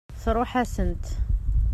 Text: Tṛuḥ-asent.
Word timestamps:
Tṛuḥ-asent. 0.21 1.05